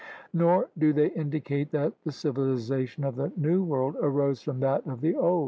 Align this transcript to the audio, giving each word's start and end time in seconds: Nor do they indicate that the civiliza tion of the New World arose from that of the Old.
Nor 0.33 0.67
do 0.79 0.93
they 0.93 1.09
indicate 1.11 1.69
that 1.73 1.93
the 2.03 2.09
civiliza 2.09 2.87
tion 2.87 3.03
of 3.03 3.17
the 3.17 3.31
New 3.37 3.63
World 3.63 3.97
arose 4.01 4.41
from 4.41 4.59
that 4.61 4.83
of 4.87 4.99
the 4.99 5.15
Old. 5.15 5.39